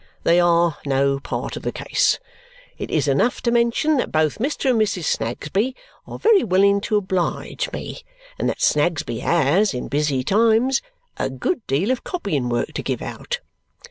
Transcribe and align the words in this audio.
They 0.23 0.39
are 0.39 0.79
no 0.83 1.19
part 1.19 1.55
of 1.55 1.61
the 1.61 1.71
case. 1.71 2.17
It 2.75 2.89
is 2.89 3.07
enough 3.07 3.39
to 3.43 3.51
mention 3.51 3.97
that 3.97 4.11
both 4.11 4.39
Mr. 4.39 4.71
and 4.71 4.81
Mrs. 4.81 5.03
Snagsby 5.03 5.75
are 6.07 6.17
very 6.17 6.43
willing 6.43 6.81
to 6.81 6.97
oblige 6.97 7.71
me 7.71 8.01
and 8.39 8.49
that 8.49 8.61
Snagsby 8.61 9.19
has, 9.19 9.75
in 9.75 9.89
busy 9.89 10.23
times, 10.23 10.81
a 11.17 11.29
good 11.29 11.61
deal 11.67 11.91
of 11.91 12.03
copying 12.03 12.49
work 12.49 12.73
to 12.73 12.81
give 12.81 13.03
out. 13.03 13.41